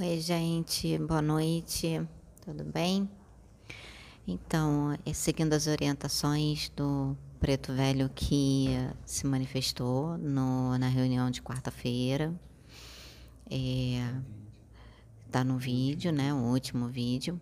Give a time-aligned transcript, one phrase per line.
[0.00, 2.00] Oi, gente, boa noite,
[2.44, 3.10] tudo bem?
[4.28, 8.68] Então, é, seguindo as orientações do preto velho que
[9.04, 12.32] se manifestou no, na reunião de quarta-feira,
[13.50, 14.14] é,
[15.32, 17.40] tá no vídeo, né, o último vídeo,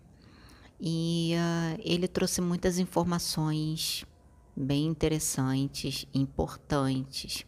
[0.81, 4.03] e uh, ele trouxe muitas informações
[4.55, 7.45] bem interessantes, importantes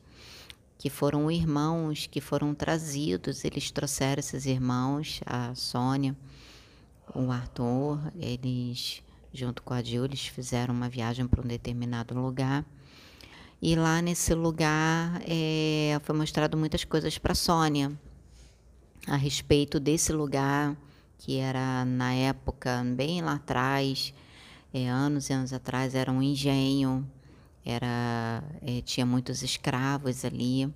[0.80, 6.16] que foram irmãos que foram trazidos, eles trouxeram esses irmãos, a Sônia,
[7.14, 12.66] o Arthur, eles, junto com a Gil, eles fizeram uma viagem para um determinado lugar.
[13.62, 17.92] E lá nesse lugar é, foi mostrado muitas coisas para Sônia
[19.06, 20.78] a respeito desse lugar,
[21.18, 24.14] que era na época, bem lá atrás,
[24.74, 27.06] é, anos e anos atrás, era um engenho
[27.70, 30.72] era é, tinha muitos escravos ali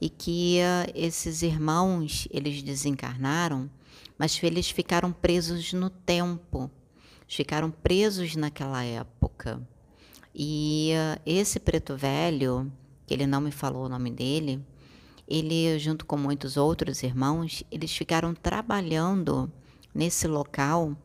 [0.00, 3.70] e que uh, esses irmãos eles desencarnaram,
[4.18, 6.70] mas eles ficaram presos no tempo,
[7.26, 9.66] ficaram presos naquela época.
[10.34, 12.70] E uh, esse preto velho,
[13.06, 14.60] que ele não me falou o nome dele,
[15.26, 19.50] ele junto com muitos outros irmãos, eles ficaram trabalhando
[19.94, 20.96] nesse local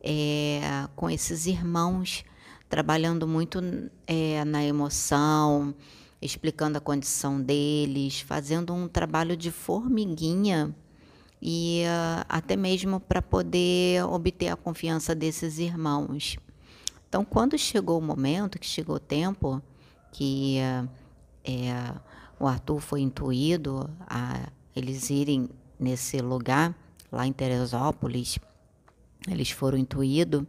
[0.00, 2.24] é, com esses irmãos
[2.68, 3.60] trabalhando muito
[4.06, 5.74] é, na emoção,
[6.20, 10.74] explicando a condição deles, fazendo um trabalho de formiguinha
[11.40, 16.36] e uh, até mesmo para poder obter a confiança desses irmãos.
[17.08, 19.62] Então, quando chegou o momento, que chegou o tempo
[20.12, 20.88] que uh,
[21.44, 21.94] é,
[22.38, 26.74] o Arthur foi intuído a eles irem nesse lugar,
[27.10, 28.38] lá em Teresópolis,
[29.26, 30.44] eles foram intuídos,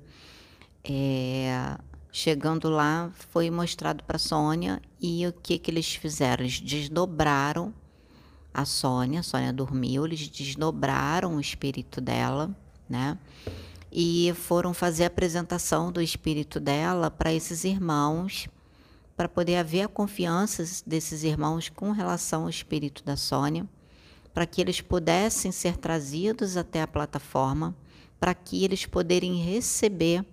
[0.83, 1.77] é,
[2.11, 6.43] Chegando lá, foi mostrado para Sônia e o que, que eles fizeram?
[6.43, 7.71] Eles desdobraram
[8.51, 12.49] a Sônia, a Sônia dormiu, eles desdobraram o espírito dela,
[12.89, 13.17] né?
[13.91, 18.47] E foram fazer a apresentação do espírito dela para esses irmãos,
[19.15, 23.67] para poder haver a confiança desses irmãos com relação ao espírito da Sônia,
[24.33, 27.75] para que eles pudessem ser trazidos até a plataforma,
[28.19, 30.25] para que eles poderem receber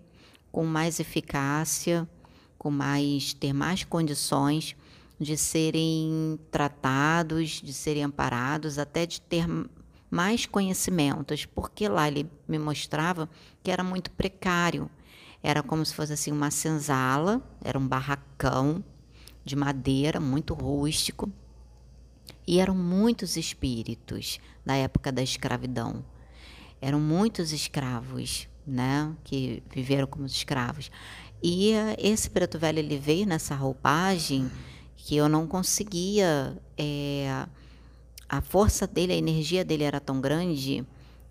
[0.57, 2.09] com mais eficácia,
[2.57, 4.75] com mais ter mais condições
[5.21, 9.47] de serem tratados, de serem amparados, até de ter
[10.11, 13.29] mais conhecimentos, porque lá ele me mostrava
[13.63, 14.89] que era muito precário.
[15.43, 18.83] Era como se fosse assim uma senzala, era um barracão
[19.45, 21.31] de madeira, muito rústico.
[22.47, 26.03] E eram muitos espíritos da época da escravidão.
[26.81, 30.91] Eram muitos escravos né, que viveram como escravos.
[31.43, 34.51] E esse preto velho ele veio nessa roupagem
[34.97, 36.57] que eu não conseguia.
[36.77, 37.47] É,
[38.29, 40.85] a força dele, a energia dele era tão grande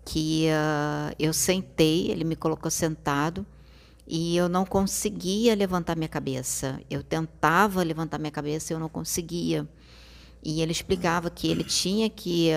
[0.04, 3.44] que uh, eu sentei, ele me colocou sentado
[4.06, 6.80] e eu não conseguia levantar minha cabeça.
[6.88, 9.68] Eu tentava levantar minha cabeça e eu não conseguia.
[10.42, 12.50] E ele explicava que ele tinha que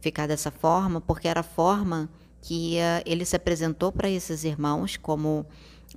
[0.00, 2.08] ficar dessa forma porque era a forma
[2.48, 5.44] que uh, ele se apresentou para esses irmãos como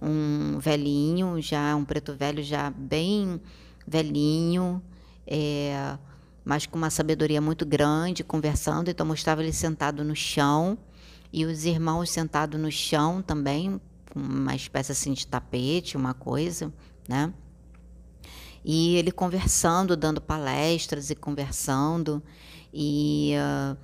[0.01, 3.39] um velhinho, já um preto velho, já bem
[3.87, 4.83] velhinho,
[5.25, 5.97] é,
[6.43, 8.89] mas com uma sabedoria muito grande, conversando.
[8.89, 10.77] Então mostrava ele sentado no chão
[11.31, 13.79] e os irmãos sentados no chão também,
[14.13, 16.69] uma espécie assim de tapete, uma coisa,
[17.07, 17.33] né?
[18.65, 22.21] E ele conversando, dando palestras e conversando,
[22.73, 23.77] e uh,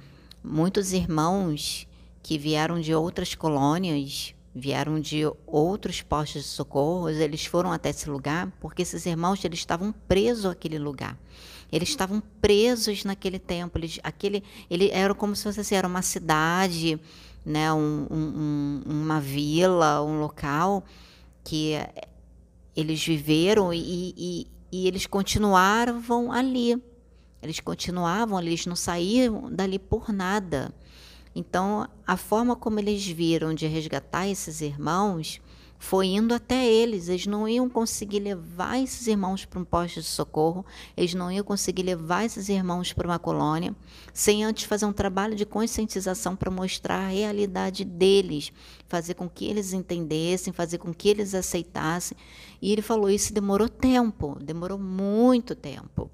[0.43, 1.86] muitos irmãos
[2.27, 8.09] que vieram de outras colônias, vieram de outros postos de socorro, eles foram até esse
[8.09, 11.17] lugar porque esses irmãos eles estavam presos àquele lugar.
[11.71, 13.77] Eles estavam presos naquele tempo.
[13.77, 16.99] Eles, aquele, ele era como se fosse assim, era uma cidade,
[17.45, 20.83] né, um, um, uma vila, um local
[21.45, 21.75] que
[22.75, 26.75] eles viveram e, e, e eles continuavam ali.
[27.41, 30.73] Eles continuavam ali, eles não saíam dali por nada.
[31.37, 35.39] Então, a forma como eles viram de resgatar esses irmãos
[35.77, 37.09] foi indo até eles.
[37.09, 40.65] Eles não iam conseguir levar esses irmãos para um posto de socorro,
[40.97, 43.75] eles não iam conseguir levar esses irmãos para uma colônia,
[44.11, 48.51] sem antes fazer um trabalho de conscientização para mostrar a realidade deles,
[48.87, 52.17] fazer com que eles entendessem, fazer com que eles aceitassem.
[52.59, 56.09] E ele falou: isso demorou tempo, demorou muito tempo.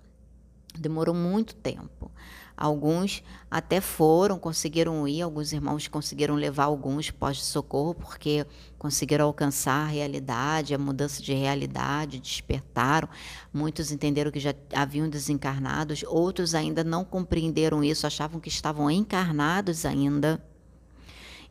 [0.77, 2.11] Demorou muito tempo.
[2.55, 8.45] Alguns até foram, conseguiram ir, alguns irmãos conseguiram levar alguns pós-socorro, porque
[8.77, 13.09] conseguiram alcançar a realidade, a mudança de realidade, despertaram.
[13.51, 19.85] Muitos entenderam que já haviam desencarnados, outros ainda não compreenderam isso, achavam que estavam encarnados
[19.85, 20.43] ainda,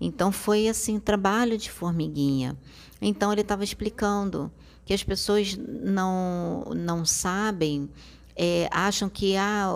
[0.01, 2.57] Então foi assim, trabalho de formiguinha.
[3.01, 4.51] Então ele estava explicando
[4.85, 7.89] que as pessoas não, não sabem
[8.37, 9.69] é, acham que ah,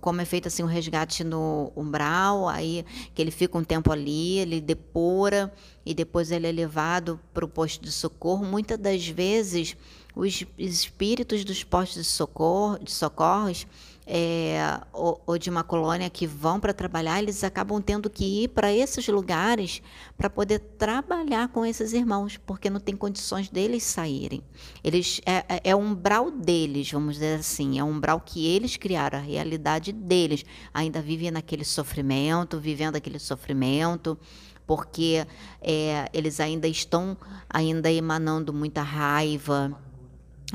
[0.00, 2.84] como é feito assim um resgate no umbral, aí
[3.14, 5.52] que ele fica um tempo ali, ele depura
[5.84, 8.44] e depois ele é levado para o posto de socorro.
[8.44, 9.76] Muitas das vezes
[10.14, 13.66] os espíritos dos postos de socorro, de socorros
[14.06, 18.48] é, ou, ou, de uma colônia que vão para trabalhar, eles acabam tendo que ir
[18.48, 19.82] para esses lugares
[20.16, 24.42] para poder trabalhar com esses irmãos, porque não tem condições deles saírem.
[24.82, 29.18] Eles é, é, é umbral deles, vamos dizer assim, é um umbral que eles criaram,
[29.18, 30.44] a realidade deles.
[30.74, 34.18] Ainda vivem naquele sofrimento, vivendo aquele sofrimento
[34.66, 35.26] porque
[35.60, 37.16] é, eles ainda estão
[37.50, 39.76] ainda emanando muita raiva,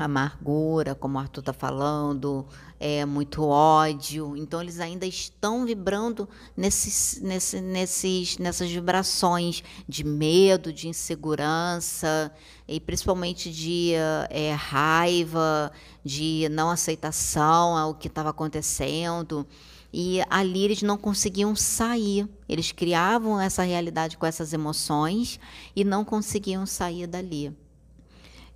[0.04, 2.46] amargura, como o Arthur está falando,
[2.78, 4.36] é, muito ódio.
[4.36, 12.32] Então, eles ainda estão vibrando nesses, nesse, nesses, nessas vibrações de medo, de insegurança,
[12.66, 13.92] e principalmente de
[14.30, 15.72] é, raiva,
[16.04, 19.46] de não aceitação ao que estava acontecendo.
[19.92, 22.28] E ali eles não conseguiam sair.
[22.48, 25.40] Eles criavam essa realidade com essas emoções
[25.74, 27.56] e não conseguiam sair dali.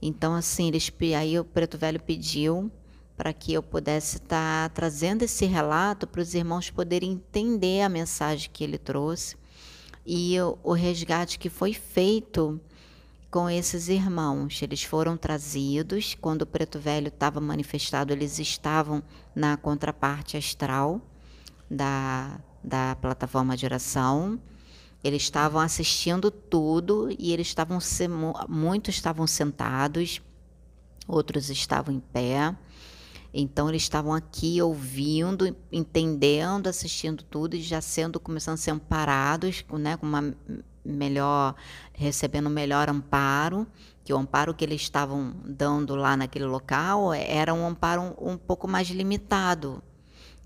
[0.03, 2.71] Então, assim, eles, aí o Preto Velho pediu
[3.17, 7.89] para que eu pudesse estar tá trazendo esse relato para os irmãos poderem entender a
[7.89, 9.37] mensagem que ele trouxe
[10.05, 12.61] e o, o resgate que foi feito
[13.31, 14.61] com esses irmãos.
[14.61, 19.03] Eles foram trazidos, quando o Preto Velho estava manifestado, eles estavam
[19.35, 21.01] na contraparte astral
[21.71, 24.39] da, da plataforma de oração.
[25.03, 27.79] Eles estavam assistindo tudo e eles estavam
[28.49, 30.23] muitos estavam sentados,
[31.09, 32.57] outros estavam em pé.
[33.35, 39.65] Então eles estavam aqui ouvindo, entendendo, assistindo tudo e já sendo começando a ser amparados,
[39.73, 40.35] né, com uma
[40.85, 41.55] melhor
[41.95, 43.67] recebendo melhor amparo,
[44.05, 48.37] que o amparo que eles estavam dando lá naquele local era um amparo um, um
[48.37, 49.83] pouco mais limitado,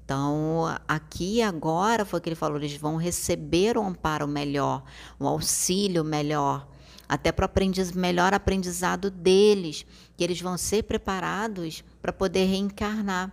[0.06, 4.84] então, aqui agora foi o que ele falou, eles vão receber um amparo melhor,
[5.18, 6.68] um auxílio melhor,
[7.08, 9.84] até para o aprendiz, melhor aprendizado deles,
[10.16, 13.32] que eles vão ser preparados para poder reencarnar.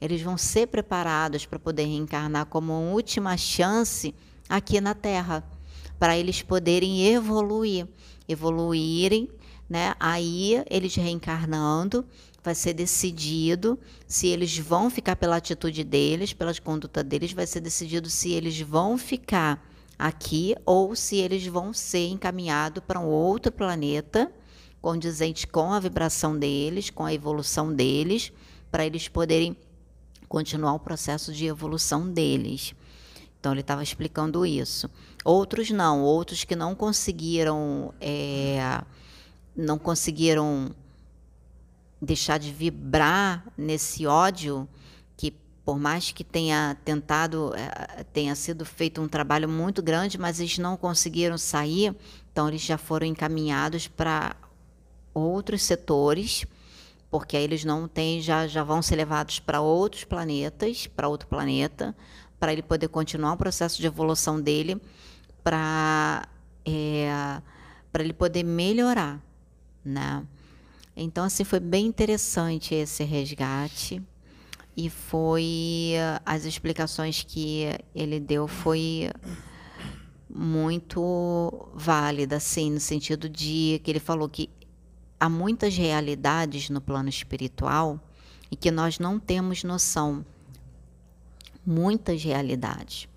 [0.00, 4.12] Eles vão ser preparados para poder reencarnar como uma última chance
[4.48, 5.44] aqui na Terra,
[5.96, 7.86] para eles poderem evoluir,
[8.28, 9.28] evoluírem,
[9.70, 9.94] né?
[10.00, 12.04] Aí eles reencarnando
[12.42, 17.60] vai ser decidido se eles vão ficar pela atitude deles, pela conduta deles, vai ser
[17.60, 19.64] decidido se eles vão ficar
[19.98, 24.32] aqui ou se eles vão ser encaminhados para um outro planeta
[24.80, 28.32] condizente com a vibração deles, com a evolução deles,
[28.70, 29.56] para eles poderem
[30.28, 32.74] continuar o processo de evolução deles.
[33.40, 34.88] Então ele estava explicando isso.
[35.24, 38.82] Outros não, outros que não conseguiram, é,
[39.56, 40.70] não conseguiram
[42.00, 44.68] deixar de vibrar nesse ódio
[45.16, 45.32] que
[45.64, 50.58] por mais que tenha tentado eh, tenha sido feito um trabalho muito grande mas eles
[50.58, 51.94] não conseguiram sair
[52.30, 54.36] então eles já foram encaminhados para
[55.12, 56.46] outros setores
[57.10, 61.26] porque aí eles não têm já já vão ser levados para outros planetas para outro
[61.26, 61.96] planeta
[62.38, 64.80] para ele poder continuar o processo de evolução dele
[65.42, 66.28] para
[66.64, 67.42] é, eh,
[67.90, 69.20] para ele poder melhorar
[69.84, 70.24] né
[71.00, 74.02] então, assim, foi bem interessante esse resgate
[74.76, 75.92] e foi
[76.26, 79.08] as explicações que ele deu foi
[80.28, 84.50] muito válida, assim, no sentido de que ele falou que
[85.20, 88.00] há muitas realidades no plano espiritual
[88.50, 90.26] e que nós não temos noção.
[91.64, 93.08] Muitas realidades.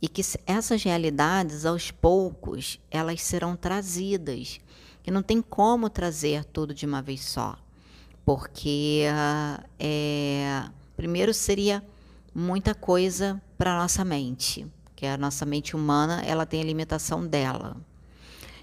[0.00, 4.60] E que essas realidades, aos poucos, elas serão trazidas
[5.04, 7.56] que não tem como trazer tudo de uma vez só,
[8.24, 9.02] porque
[9.78, 10.64] é,
[10.96, 11.84] primeiro seria
[12.34, 17.76] muita coisa para nossa mente, que a nossa mente humana ela tem a limitação dela.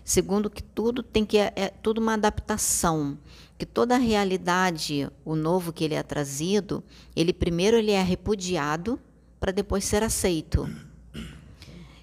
[0.04, 3.20] Segundo, que tudo tem que é, é tudo uma adaptação,
[3.56, 6.84] que toda a realidade, o novo que ele é trazido,
[7.16, 9.00] ele primeiro ele é repudiado
[9.40, 10.68] para depois ser aceito.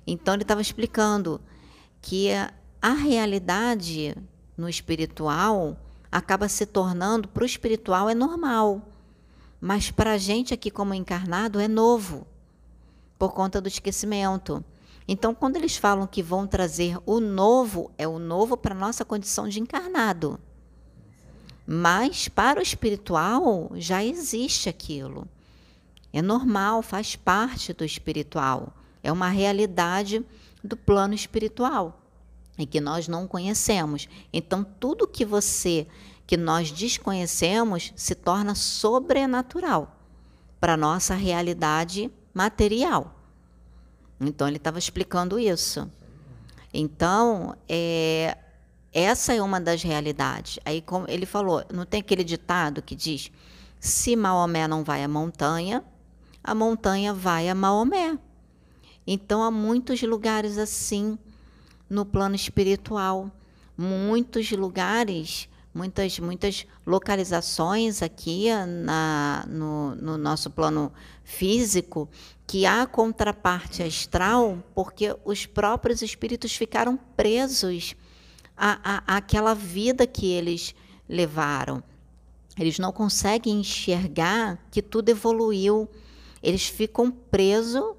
[0.06, 1.40] Então ele estava explicando
[2.00, 2.28] que
[2.80, 4.16] a realidade
[4.56, 5.76] no espiritual
[6.10, 8.88] acaba se tornando, para o espiritual é normal,
[9.60, 12.24] mas para a gente aqui como encarnado é novo,
[13.18, 14.64] por conta do esquecimento.
[15.08, 19.04] Então, quando eles falam que vão trazer o novo, é o novo para a nossa
[19.04, 20.38] condição de encarnado.
[21.66, 25.26] Mas para o espiritual já existe aquilo.
[26.12, 28.72] É normal, faz parte do espiritual.
[29.02, 30.24] É uma realidade
[30.62, 31.97] do plano espiritual
[32.58, 34.08] e que nós não conhecemos.
[34.32, 35.86] Então, tudo que você,
[36.26, 39.96] que nós desconhecemos, se torna sobrenatural
[40.60, 43.14] para nossa realidade material.
[44.20, 45.88] Então, ele estava explicando isso.
[46.74, 48.36] Então, é,
[48.92, 50.58] essa é uma das realidades.
[50.64, 53.30] Aí, como ele falou, não tem aquele ditado que diz:
[53.78, 55.84] se Maomé não vai à montanha,
[56.42, 58.18] a montanha vai a Maomé.
[59.06, 61.16] Então, há muitos lugares assim
[61.88, 63.30] no plano espiritual,
[63.76, 68.48] muitos lugares, muitas, muitas localizações aqui
[68.84, 70.92] na, no, no nosso plano
[71.24, 72.08] físico
[72.46, 77.94] que há contraparte astral porque os próprios espíritos ficaram presos
[78.56, 80.74] à, à, àquela vida que eles
[81.08, 81.82] levaram.
[82.58, 85.88] Eles não conseguem enxergar que tudo evoluiu.
[86.42, 87.97] Eles ficam presos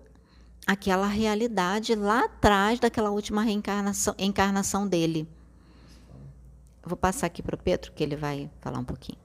[0.69, 5.27] àquela realidade lá atrás daquela última reencarnação encarnação dele.
[6.83, 9.17] vou passar aqui para o Pedro, que ele vai falar um pouquinho.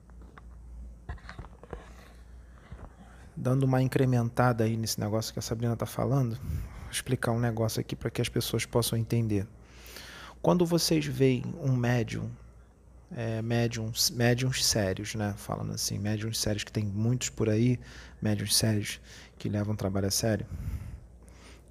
[3.37, 7.79] Dando uma incrementada aí nesse negócio que a Sabrina está falando, vou explicar um negócio
[7.79, 9.47] aqui para que as pessoas possam entender.
[10.41, 12.31] Quando vocês veem um médium
[13.15, 15.35] é, médiums, médiums sérios, né?
[15.37, 17.79] Falando assim, médiums sérios, que tem muitos por aí,
[18.21, 18.99] médiums sérios
[19.39, 20.47] que levam trabalho a sério,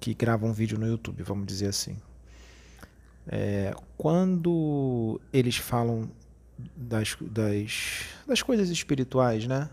[0.04, 1.96] que gravam vídeo no YouTube, vamos dizer assim.
[3.26, 6.10] É, quando eles falam
[6.76, 9.70] das, das, das coisas espirituais, né?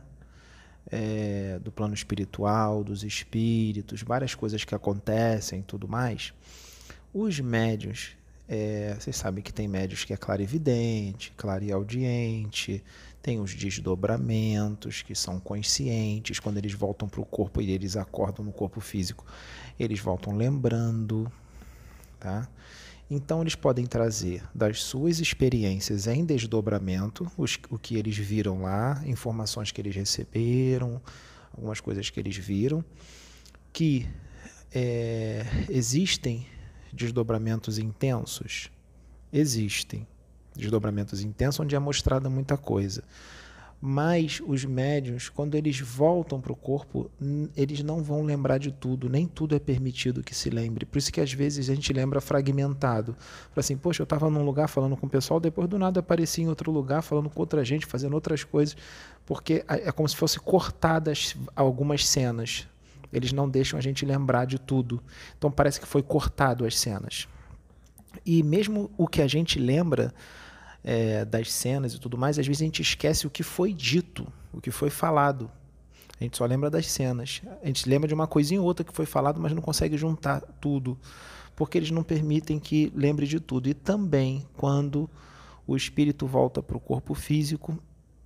[0.89, 6.33] É, do plano espiritual, dos espíritos, várias coisas que acontecem e tudo mais,
[7.13, 8.15] os médios
[8.53, 12.83] é, vocês sabem que tem médios que é clarividente, clareaudiente,
[13.21, 18.43] tem os desdobramentos que são conscientes, quando eles voltam para o corpo e eles acordam
[18.43, 19.25] no corpo físico,
[19.81, 21.31] eles voltam lembrando,
[22.19, 22.47] tá?
[23.09, 29.01] Então eles podem trazer das suas experiências em desdobramento, os, o que eles viram lá,
[29.05, 31.01] informações que eles receberam,
[31.51, 32.83] algumas coisas que eles viram,
[33.73, 34.07] que
[34.73, 36.47] é, existem
[36.93, 38.71] desdobramentos intensos?
[39.31, 40.07] Existem
[40.55, 43.03] desdobramentos intensos onde é mostrada muita coisa.
[43.83, 47.09] Mas os médiums, quando eles voltam para o corpo,
[47.57, 50.85] eles não vão lembrar de tudo, nem tudo é permitido que se lembre.
[50.85, 53.17] Por isso que às vezes a gente lembra fragmentado.
[53.55, 56.47] Assim, poxa, eu estava num lugar falando com o pessoal, depois do nada apareci em
[56.47, 58.77] outro lugar falando com outra gente, fazendo outras coisas,
[59.25, 62.67] porque é como se fosse cortadas algumas cenas
[63.11, 65.01] eles não deixam a gente lembrar de tudo.
[65.37, 67.27] Então parece que foi cortado as cenas.
[68.25, 70.13] E mesmo o que a gente lembra
[70.83, 74.27] é, das cenas e tudo mais, às vezes a gente esquece o que foi dito,
[74.51, 75.49] o que foi falado.
[76.19, 77.41] A gente só lembra das cenas.
[77.63, 80.41] A gente lembra de uma coisinha ou outra que foi falado, mas não consegue juntar
[80.59, 80.97] tudo,
[81.55, 83.67] porque eles não permitem que lembre de tudo.
[83.67, 85.09] E também quando
[85.65, 87.77] o espírito volta para o corpo físico,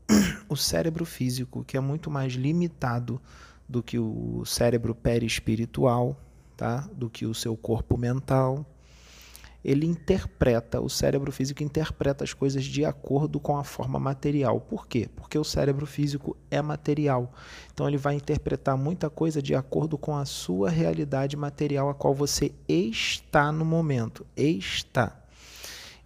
[0.50, 3.22] o cérebro físico, que é muito mais limitado
[3.68, 6.20] do que o cérebro perispiritual,
[6.56, 6.88] tá?
[6.94, 8.66] do que o seu corpo mental.
[9.66, 14.62] Ele interpreta, o cérebro físico interpreta as coisas de acordo com a forma material.
[14.62, 15.10] Por quê?
[15.16, 17.34] Porque o cérebro físico é material.
[17.74, 22.14] Então ele vai interpretar muita coisa de acordo com a sua realidade material, a qual
[22.14, 24.24] você está no momento.
[24.38, 25.20] Está.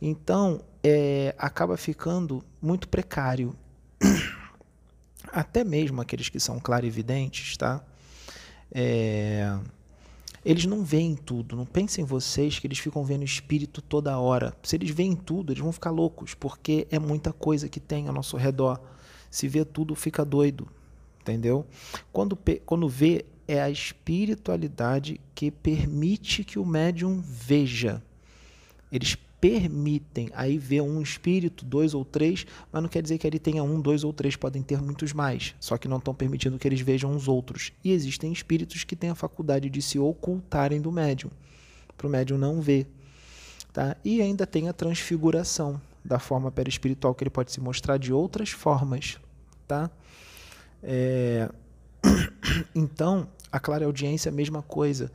[0.01, 3.54] Então, é, acaba ficando muito precário
[5.34, 7.84] até mesmo aqueles que são clarividentes, tá?
[8.72, 9.60] É,
[10.50, 11.56] eles não veem tudo.
[11.56, 14.51] Não pensem vocês que eles ficam vendo espírito toda hora.
[14.63, 18.13] Se eles veem tudo, eles vão ficar loucos, porque é muita coisa que tem ao
[18.13, 18.82] nosso redor.
[19.29, 20.68] Se vê tudo, fica doido.
[21.22, 21.68] Entendeu?
[22.12, 28.01] Quando, quando vê, é a espiritualidade que permite que o médium veja.
[28.91, 30.29] Eles permitem.
[30.34, 33.79] Aí vê um espírito, dois ou três, mas não quer dizer que ele tenha um,
[33.79, 35.55] dois ou três, podem ter muitos mais.
[35.60, 37.72] Só que não estão permitindo que eles vejam os outros.
[37.84, 41.31] E existem espíritos que têm a faculdade de se ocultarem do médium,
[41.98, 42.88] para o médium não ver.
[43.72, 43.96] Tá?
[44.03, 48.50] E ainda tem a transfiguração da forma perispiritual, que ele pode se mostrar de outras
[48.50, 49.17] formas.
[49.67, 49.89] Tá?
[50.84, 51.50] É...
[52.74, 55.12] Então, a clara audiência é a mesma coisa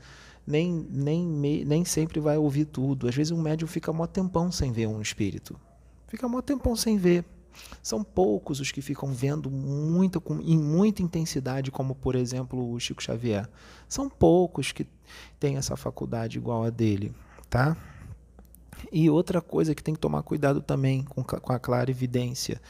[0.46, 3.08] nem, nem, nem sempre vai ouvir tudo.
[3.08, 5.58] Às vezes um médium fica mó tempão sem ver um espírito.
[6.06, 7.24] Fica mó tempão sem ver.
[7.82, 12.78] São poucos os que ficam vendo muito, com, em muita intensidade, como por exemplo o
[12.80, 13.48] Chico Xavier.
[13.88, 14.86] São poucos que
[15.38, 17.14] têm essa faculdade igual a dele,
[17.48, 17.76] tá?
[18.92, 22.60] E outra coisa que tem que tomar cuidado também com, com a clarividência.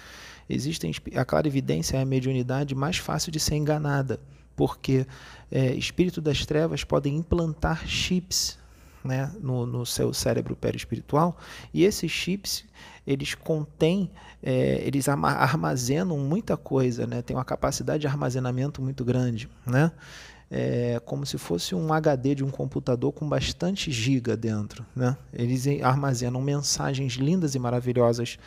[0.48, 4.20] Existem, a clarividência é a mediunidade mais fácil de ser enganada
[4.56, 5.06] porque
[5.50, 8.58] é, espírito das trevas podem implantar chips
[9.04, 11.36] né, no, no seu cérebro perispiritual,
[11.72, 12.64] e esses chips
[13.06, 14.10] eles contêm,
[14.42, 19.92] é, eles armazenam muita coisa, né, tem uma capacidade de armazenamento muito grande, né,
[20.50, 25.66] é como se fosse um HD de um computador com bastante giga dentro, né, eles
[25.82, 28.38] armazenam mensagens lindas e maravilhosas,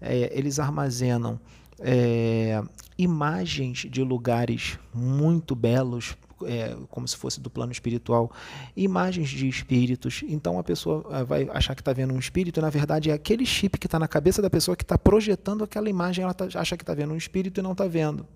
[0.00, 1.38] é, eles armazenam
[1.80, 2.62] é,
[2.98, 8.30] imagens de lugares muito belos, é, como se fosse do plano espiritual,
[8.76, 10.22] imagens de espíritos.
[10.26, 13.12] Então a pessoa é, vai achar que está vendo um espírito, e na verdade é
[13.12, 16.46] aquele chip que está na cabeça da pessoa que está projetando aquela imagem, ela tá,
[16.54, 18.26] acha que está vendo um espírito e não está vendo.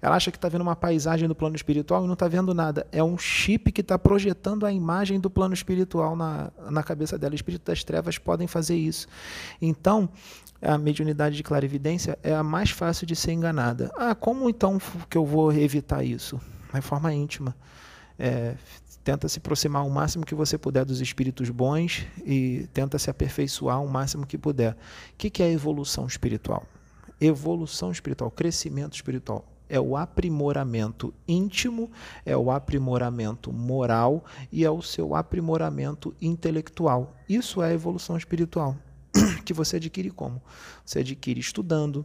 [0.00, 2.86] Ela acha que está vendo uma paisagem do plano espiritual e não está vendo nada.
[2.92, 7.34] É um chip que está projetando a imagem do plano espiritual na, na cabeça dela.
[7.34, 9.08] Espíritos das trevas podem fazer isso.
[9.60, 10.08] Então,
[10.60, 13.90] a mediunidade de clarividência é a mais fácil de ser enganada.
[13.96, 16.40] Ah, como então que eu vou evitar isso?
[16.72, 17.54] De forma íntima.
[18.18, 18.54] É,
[19.04, 23.82] tenta se aproximar o máximo que você puder dos espíritos bons e tenta se aperfeiçoar
[23.82, 24.72] o máximo que puder.
[24.72, 26.66] O que é evolução espiritual?
[27.20, 31.90] Evolução espiritual, crescimento espiritual é o aprimoramento íntimo,
[32.24, 37.16] é o aprimoramento moral e é o seu aprimoramento intelectual.
[37.28, 38.76] Isso é evolução espiritual
[39.44, 40.42] que você adquire como?
[40.84, 42.04] Você adquire estudando,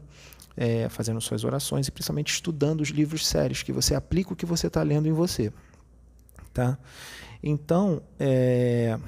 [0.56, 4.46] é, fazendo suas orações e principalmente estudando os livros sérios, que você aplica o que
[4.46, 5.52] você está lendo em você.
[6.54, 6.78] Tá?
[7.44, 9.00] Então, é,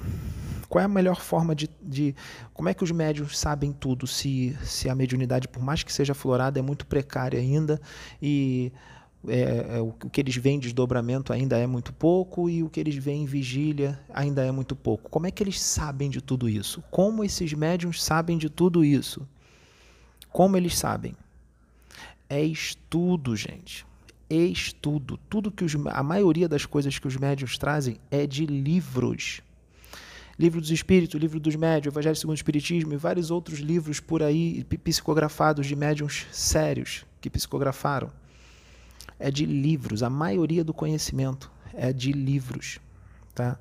[0.68, 2.14] qual é a melhor forma de, de,
[2.52, 6.14] Como é que os médios sabem tudo se, se a mediunidade, por mais que seja
[6.14, 7.80] florada, é muito precária ainda
[8.20, 8.72] e
[9.28, 12.80] é, é, o que eles veem em desdobramento ainda é muito pouco e o que
[12.80, 15.08] eles veem em vigília ainda é muito pouco.
[15.08, 16.82] Como é que eles sabem de tudo isso?
[16.90, 19.26] Como esses médiums sabem de tudo isso?
[20.30, 21.14] Como eles sabem?
[22.28, 23.86] É estudo, gente.
[24.28, 25.18] Estudo.
[25.28, 29.40] Tudo que os, a maioria das coisas que os médiums trazem é de livros.
[30.36, 34.22] Livro dos Espíritos, Livro dos Médios, Evangelho segundo o Espiritismo e vários outros livros por
[34.22, 38.10] aí psicografados de médiums sérios que psicografaram
[39.24, 40.02] é de livros.
[40.02, 42.78] A maioria do conhecimento é de livros.
[43.34, 43.58] Tá?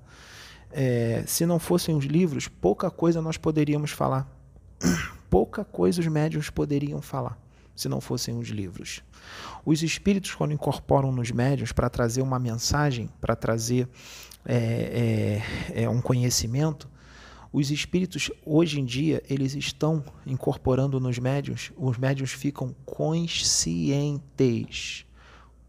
[0.70, 4.28] É, se não fossem os livros, pouca coisa nós poderíamos falar.
[5.30, 7.42] pouca coisa os médiums poderiam falar
[7.74, 9.02] se não fossem os livros.
[9.66, 13.88] Os espíritos, quando incorporam nos médiums para trazer uma mensagem, para trazer
[14.46, 16.90] é, é, é, um conhecimento,
[17.54, 25.06] os espíritos, hoje em dia, eles estão incorporando nos médiums, os médiums ficam conscientes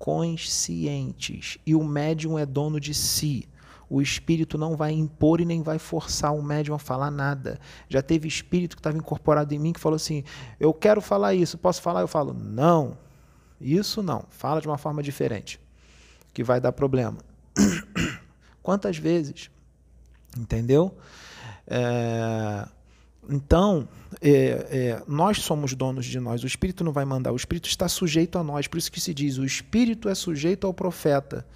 [0.04, 3.48] conscientes e o médium é dono de si.
[3.88, 7.58] O espírito não vai impor e nem vai forçar o médium a falar nada.
[7.88, 10.22] Já teve espírito que estava incorporado em mim que falou assim:
[10.60, 12.02] Eu quero falar isso, posso falar?
[12.02, 12.98] Eu falo: Não,
[13.58, 14.26] isso não.
[14.28, 15.58] Fala de uma forma diferente,
[16.34, 17.16] que vai dar problema.
[18.62, 19.50] Quantas vezes?
[20.36, 20.94] Entendeu?
[21.66, 22.68] É,
[23.28, 23.88] então,
[24.20, 27.88] é, é, nós somos donos de nós, o Espírito não vai mandar, o Espírito está
[27.88, 31.46] sujeito a nós, por isso que se diz: o Espírito é sujeito ao profeta.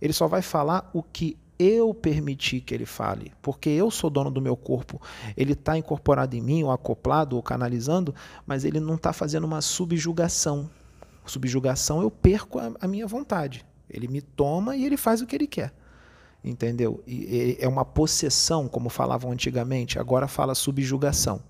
[0.00, 4.30] Ele só vai falar o que eu permiti que ele fale, porque eu sou dono
[4.30, 5.00] do meu corpo.
[5.36, 8.14] Ele está incorporado em mim, ou acoplado, ou canalizando,
[8.46, 10.68] mas ele não está fazendo uma subjugação.
[11.24, 13.64] Subjugação eu perco a, a minha vontade.
[13.88, 15.72] Ele me toma e ele faz o que ele quer
[16.44, 17.02] entendeu?
[17.06, 21.40] E, é uma possessão, como falavam antigamente, agora fala subjugação.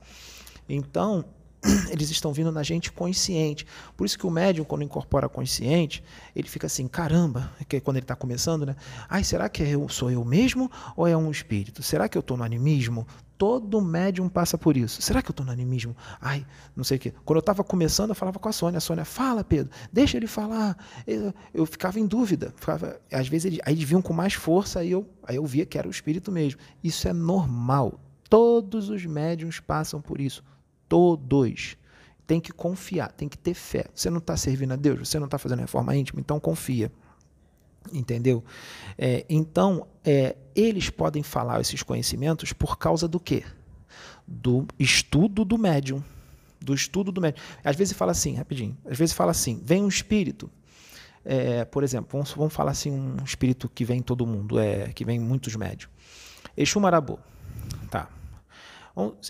[0.68, 1.24] Então,
[1.90, 3.66] eles estão vindo na gente consciente.
[3.96, 6.02] Por isso que o médium, quando incorpora consciente,
[6.35, 8.76] ele fica assim, caramba, que é quando ele está começando, né?
[9.09, 11.83] Ai, será que eu, sou eu mesmo ou é um espírito?
[11.83, 13.07] Será que eu estou no animismo?
[13.37, 15.03] Todo médium passa por isso.
[15.03, 15.97] Será que eu estou no animismo?
[16.20, 17.12] Ai, não sei o quê.
[17.25, 18.79] Quando eu estava começando, eu falava com a Sônia.
[18.79, 20.77] A Sônia, fala, Pedro, deixa ele falar.
[21.07, 22.55] Eu, eu ficava em dúvida.
[22.57, 25.66] Ficava, às vezes eles, aí eles vinham com mais força, aí eu, aí eu via
[25.66, 26.61] que era o espírito mesmo.
[26.83, 28.01] Isso é normal.
[28.31, 30.44] Todos os médiums passam por isso.
[30.88, 31.77] Todos.
[32.27, 33.87] Tem que confiar, tem que ter fé.
[33.92, 36.90] Você não está servindo a Deus, você não está fazendo reforma íntima, então confia.
[37.92, 38.42] Entendeu?
[38.97, 43.44] É, então, é, eles podem falar esses conhecimentos por causa do quê?
[44.27, 46.03] Do estudo do médium.
[46.61, 47.42] Do estudo do médium.
[47.62, 50.51] Às vezes fala assim, rapidinho, às vezes fala assim, vem um espírito,
[51.25, 55.05] é, por exemplo, vamos, vamos falar assim, um espírito que vem todo mundo, é, que
[55.05, 55.90] vem muitos médios.
[56.57, 57.18] Exu Marabô.
[57.90, 58.09] Tá.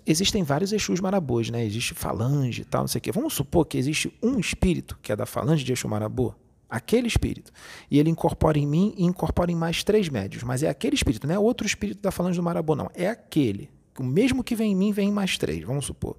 [0.07, 1.65] Existem vários Exus Marabôs, né?
[1.65, 3.11] Existe falange e tal, não sei o quê.
[3.11, 6.35] Vamos supor que existe um espírito que é da falange de Exu Marabô
[6.77, 7.53] aquele espírito.
[7.91, 10.43] E ele incorpora em mim e incorpora em mais três médios.
[10.43, 12.91] Mas é aquele espírito, não é outro espírito da falange do Marabô, não.
[12.95, 13.71] É aquele.
[13.99, 16.17] O mesmo que vem em mim, vem em mais três, vamos supor.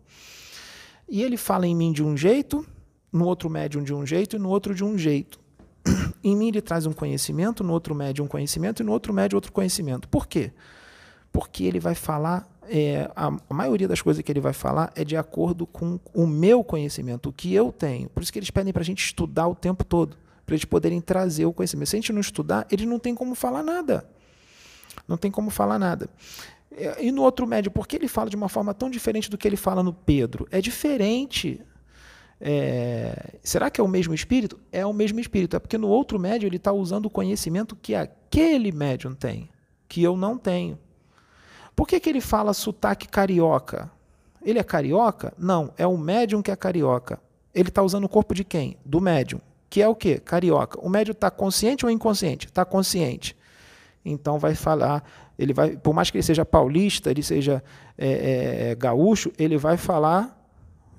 [1.10, 2.65] E ele fala em mim de um jeito,
[3.12, 5.39] no outro médium de um jeito e no outro de um jeito.
[6.24, 9.38] Em mim ele traz um conhecimento, no outro médium um conhecimento e no outro médium
[9.38, 10.10] outro conhecimento.
[10.10, 10.52] Por quê?
[11.36, 15.18] porque ele vai falar, é, a, maioria das coisas que ele vai falar é de
[15.18, 18.08] acordo com o meu conhecimento, o que eu tenho.
[18.08, 21.01] Por isso que eles pedem para a gente estudar o tempo todo, para eles poderem
[21.01, 21.89] trazer o conhecimento.
[21.89, 24.08] Se a gente não estudar, eles não têm como falar nada.
[25.08, 26.10] Não tem como falar nada.
[26.71, 29.38] É, e no outro médio, por que ele fala de uma forma tão diferente do
[29.38, 30.47] que ele fala no Pedro?
[30.51, 31.62] É diferente.
[32.39, 34.60] É, será que é o mesmo espírito?
[34.71, 35.55] É o mesmo espírito.
[35.55, 39.49] É porque no outro médium ele está usando o conhecimento que aquele médium tem,
[39.88, 40.77] que eu não tenho.
[41.75, 43.91] Por que, que ele fala sotaque carioca?
[44.41, 45.34] Ele é carioca?
[45.38, 47.19] Não, é o médium que é carioca.
[47.53, 48.77] Ele está usando o corpo de quem?
[48.86, 49.41] Do médium.
[49.75, 50.21] Que é o quê?
[50.21, 50.79] Carioca.
[50.79, 52.45] O médium está consciente ou inconsciente?
[52.45, 53.35] Está consciente.
[54.05, 55.03] Então vai falar,
[55.38, 57.61] ele vai, por mais que ele seja paulista, ele seja
[57.97, 60.49] é, é, gaúcho, ele vai falar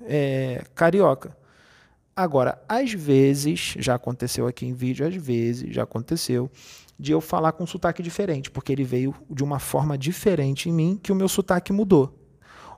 [0.03, 1.35] é, carioca.
[2.15, 6.47] Agora, às vezes, já aconteceu aqui em vídeo, às vezes, já aconteceu,
[6.99, 10.71] de eu falar com um sotaque diferente, porque ele veio de uma forma diferente em
[10.71, 12.15] mim que o meu sotaque mudou.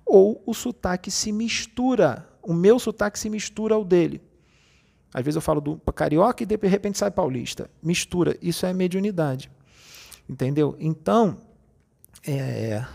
[0.06, 4.29] Ou o sotaque se mistura, o meu sotaque se mistura ao dele.
[5.14, 7.70] Às vezes eu falo do carioca e de repente sai paulista.
[7.82, 8.38] Mistura.
[8.42, 9.50] Isso é mediunidade.
[10.30, 10.76] Entendeu?
[10.80, 11.38] Então,
[12.26, 12.86] é,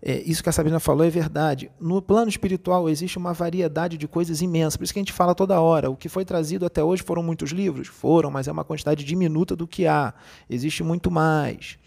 [0.00, 1.70] é, isso que a Sabrina falou é verdade.
[1.78, 5.34] No plano espiritual existe uma variedade de coisas imensa, por isso que a gente fala
[5.34, 5.90] toda hora.
[5.90, 7.88] O que foi trazido até hoje foram muitos livros?
[7.88, 10.14] Foram, mas é uma quantidade diminuta do que há.
[10.48, 11.78] Existe muito mais.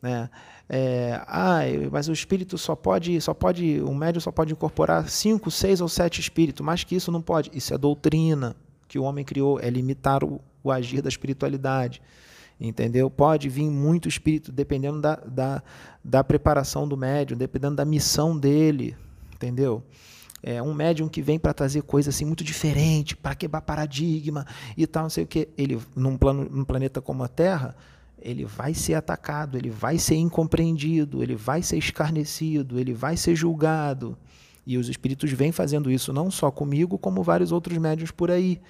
[0.00, 0.30] Né?
[0.68, 1.60] É, ah,
[1.92, 5.88] mas o espírito só pode, só pode, o médium só pode incorporar cinco, seis ou
[5.88, 7.50] sete espíritos, mais que isso não pode.
[7.52, 8.56] Isso é doutrina
[8.88, 12.00] que o homem criou, é limitar o, o agir da espiritualidade
[12.60, 13.10] entendeu?
[13.10, 15.62] Pode vir muito espírito, dependendo da, da,
[16.02, 18.96] da preparação do médium, dependendo da missão dele,
[19.34, 19.82] entendeu?
[20.42, 24.46] É um médium que vem para trazer coisa assim muito diferente, para quebrar paradigma
[24.76, 25.48] e tal, não sei o que.
[25.56, 27.76] Ele, num, plano, num planeta como a Terra,
[28.18, 33.34] ele vai ser atacado, ele vai ser incompreendido, ele vai ser escarnecido, ele vai ser
[33.34, 34.16] julgado.
[34.66, 38.60] E os espíritos vêm fazendo isso não só comigo, como vários outros médios por aí.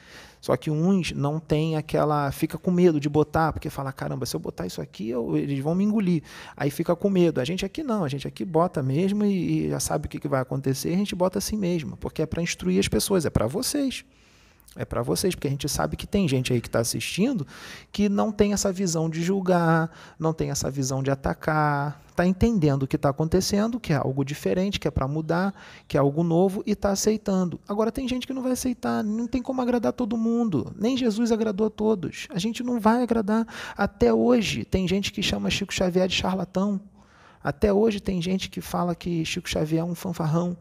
[0.41, 2.31] Só que uns não tem aquela.
[2.31, 5.59] fica com medo de botar, porque fala: caramba, se eu botar isso aqui, eu, eles
[5.61, 6.23] vão me engolir.
[6.57, 7.41] Aí fica com medo.
[7.41, 10.21] A gente aqui não, a gente aqui bota mesmo e, e já sabe o que,
[10.21, 13.31] que vai acontecer, a gente bota assim mesmo, porque é para instruir as pessoas, é
[13.31, 14.05] para vocês.
[14.74, 17.46] É para vocês, porque a gente sabe que tem gente aí que está assistindo
[17.90, 22.83] que não tem essa visão de julgar, não tem essa visão de atacar, está entendendo
[22.83, 25.55] o que está acontecendo, que é algo diferente, que é para mudar,
[25.87, 27.61] que é algo novo e está aceitando.
[27.68, 30.74] Agora tem gente que não vai aceitar, não tem como agradar todo mundo.
[30.76, 32.26] Nem Jesus agradou a todos.
[32.31, 33.46] A gente não vai agradar.
[33.76, 36.81] Até hoje tem gente que chama Chico Xavier de charlatão.
[37.42, 40.57] Até hoje tem gente que fala que Chico Xavier é um fanfarrão.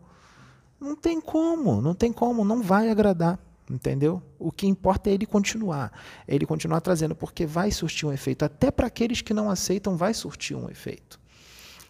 [0.80, 3.40] Não tem como, não tem como, não vai agradar.
[3.70, 4.22] Entendeu?
[4.38, 5.92] O que importa é ele continuar,
[6.28, 8.46] é ele continuar trazendo, porque vai surtir um efeito.
[8.46, 11.20] Até para aqueles que não aceitam, vai surtir um efeito.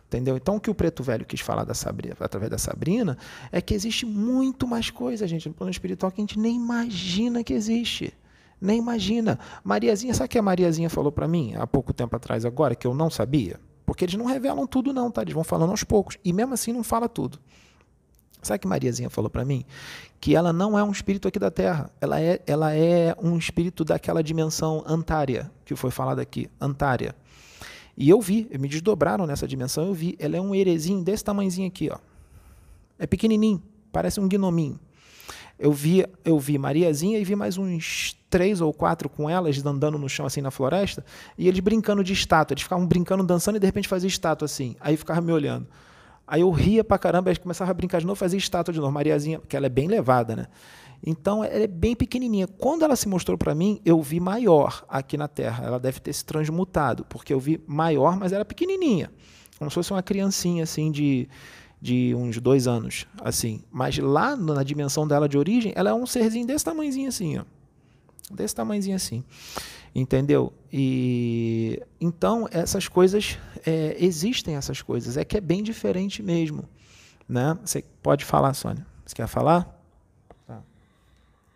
[0.08, 0.38] Entendeu?
[0.38, 3.18] Então, o que o Preto Velho quis falar da Sabrina, através da Sabrina
[3.52, 7.44] é que existe muito mais coisa, gente, no plano espiritual que a gente nem imagina
[7.44, 8.14] que existe.
[8.62, 9.38] Nem imagina.
[9.62, 12.88] Mariazinha, sabe o que a Mariazinha falou para mim há pouco tempo atrás, agora, que
[12.88, 13.60] eu não sabia?
[13.86, 15.22] Porque eles não revelam tudo, não, tá?
[15.22, 16.18] Eles vão falando aos poucos.
[16.24, 17.40] E mesmo assim não fala tudo.
[18.46, 19.66] Sabe que Mariazinha falou para mim?
[20.22, 21.90] Que ela não é um espírito aqui da Terra.
[22.00, 27.16] Ela é, ela é um espírito daquela dimensão antária, que foi falado aqui, antária.
[27.98, 30.16] E eu vi, me desdobraram nessa dimensão, eu vi.
[30.20, 31.98] Ela é um herezinho desse tamanhozinho aqui, ó.
[33.00, 34.80] É pequenininho, parece um gnominho.
[35.58, 39.98] Eu vi, eu vi Mariazinha e vi mais uns três ou quatro com elas andando
[39.98, 41.04] no chão assim na floresta,
[41.36, 42.54] e eles brincando de estátua.
[42.54, 44.76] Eles ficavam brincando, dançando e de repente fazia estátua assim.
[44.80, 45.66] Aí ficava me olhando.
[46.28, 48.92] Aí eu ria pra caramba, aí começava a brincar de novo, fazia estátua de novo.
[48.92, 50.48] Mariazinha, porque ela é bem levada, né?
[51.06, 52.48] Então, ela é bem pequenininha.
[52.48, 55.64] Quando ela se mostrou para mim, eu vi maior aqui na Terra.
[55.64, 59.12] Ela deve ter se transmutado, porque eu vi maior, mas era pequenininha.
[59.60, 61.30] Como se fosse uma criancinha, assim, de,
[61.80, 63.64] de uns dois anos, assim.
[63.72, 67.44] Mas lá na dimensão dela de origem, ela é um serzinho desse tamanhozinho assim, ó.
[68.34, 69.24] Desse tamanhozinho assim
[69.96, 70.52] entendeu?
[70.72, 76.68] E então essas coisas é, existem essas coisas, é que é bem diferente mesmo,
[77.28, 77.58] né?
[77.64, 78.86] Você pode falar, Sônia?
[79.06, 79.64] Você quer falar?
[80.46, 80.62] Tá.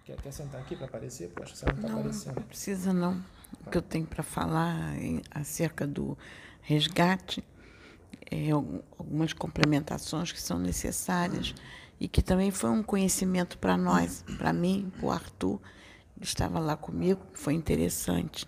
[0.06, 1.30] Quer, quer sentar aqui para aparecer?
[1.30, 2.36] Poxa, você não está aparecendo.
[2.36, 3.22] Não precisa não.
[3.66, 6.18] O que eu tenho para falar em, acerca do
[6.62, 7.44] resgate
[8.32, 11.54] é algumas complementações que são necessárias
[12.00, 15.60] e que também foi um conhecimento para nós, para mim, para o Arthur
[16.22, 18.46] estava lá comigo, foi interessante,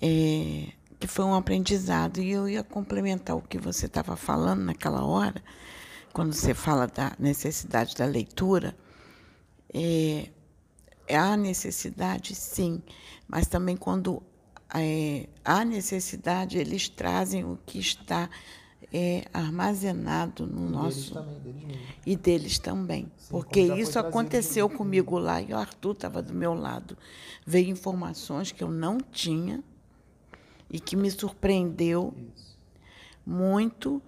[0.00, 2.20] é, que foi um aprendizado.
[2.20, 5.42] E eu ia complementar o que você estava falando naquela hora,
[6.12, 8.76] quando você fala da necessidade da leitura.
[9.72, 10.30] É,
[11.14, 12.82] há necessidade, sim,
[13.28, 14.22] mas também quando
[14.74, 18.28] é, há necessidade, eles trazem o que está
[18.98, 23.02] é armazenado no E nosso deles também, deles e deles também.
[23.18, 25.18] Sim, porque isso aconteceu comigo.
[25.18, 26.96] lá e o Arthur estava do meu lado.
[27.44, 29.62] Veio informações que eu não tinha
[30.70, 32.56] e que me surpreendeu Isso.
[33.26, 34.00] muito.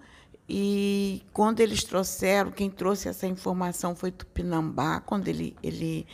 [0.49, 6.07] E quando eles trouxeram, quem trouxe essa informação foi Tupinambá, quando ele, ele,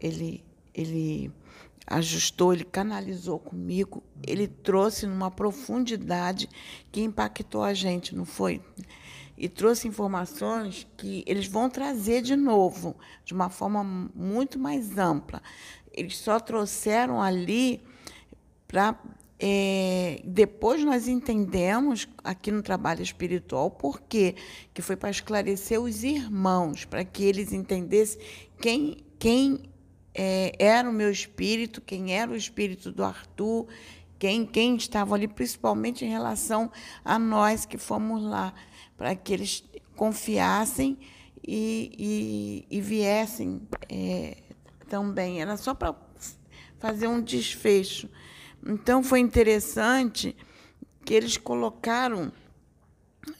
[0.00, 0.44] ele,
[0.74, 1.32] ele
[1.86, 6.48] ajustou, ele canalizou comigo, ele trouxe numa profundidade
[6.90, 8.60] que impactou a gente, não foi?
[9.38, 15.42] E trouxe informações que eles vão trazer de novo, de uma forma muito mais ampla.
[15.92, 17.82] Eles só trouxeram ali
[18.66, 18.98] para
[20.24, 24.34] depois nós entendemos aqui no trabalho espiritual por quê
[24.72, 28.18] que foi para esclarecer os irmãos para que eles entendessem
[28.58, 29.60] quem quem
[30.16, 33.66] eh, era o meu espírito quem era o espírito do Arthur
[34.18, 36.70] quem quem estava ali principalmente em relação
[37.04, 38.54] a nós que fomos lá
[38.96, 39.62] para que eles
[39.94, 40.98] confiassem
[41.46, 44.38] e, e, e viessem eh,
[44.88, 45.94] também era só para
[46.78, 48.08] fazer um desfecho.
[48.64, 50.36] Então foi interessante
[51.04, 52.32] que eles colocaram,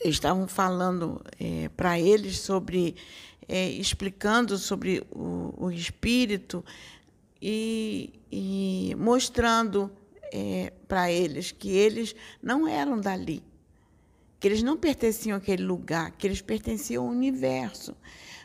[0.04, 1.20] estavam falando
[1.76, 2.96] para eles sobre,
[3.48, 6.64] eh, explicando sobre o, o espírito
[7.40, 9.90] e, e mostrando
[10.86, 13.42] para eles que eles não eram dali,
[14.38, 17.96] que eles não pertenciam àquele lugar, que eles pertenciam ao universo.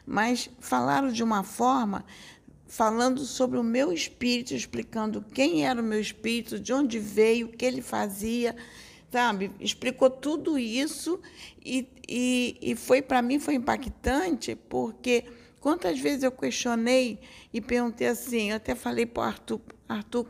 [0.05, 2.05] Mas falaram de uma forma
[2.71, 7.49] falando sobre o meu espírito, explicando quem era o meu espírito, de onde veio, o
[7.49, 8.55] que ele fazia,
[9.11, 9.51] sabe?
[9.59, 11.19] Explicou tudo isso
[11.63, 15.25] e, e, e foi para mim foi impactante porque
[15.59, 17.19] quantas vezes eu questionei
[17.53, 20.25] e perguntei assim, eu até falei para o Arthur, Arthur,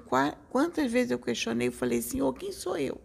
[0.49, 2.99] quantas vezes eu questionei e falei, Senhor, quem sou eu?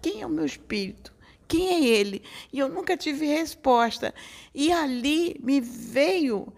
[0.00, 1.12] Quem é o meu espírito?
[1.46, 2.22] Quem é ele?
[2.52, 4.14] E eu nunca tive resposta.
[4.54, 6.50] E ali me veio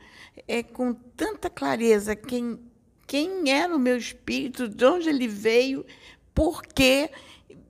[0.46, 2.60] é, com tanta clareza quem,
[3.06, 5.84] quem era o meu espírito, de onde ele veio,
[6.34, 7.10] por quê,